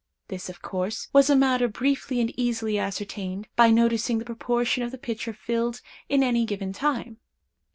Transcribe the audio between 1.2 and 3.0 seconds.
a matter briefly and easily